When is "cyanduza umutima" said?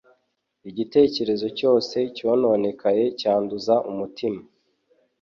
3.19-4.41